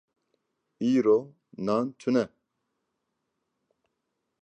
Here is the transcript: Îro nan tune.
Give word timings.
Îro 0.93 1.17
nan 1.65 1.87
tune. 1.99 2.23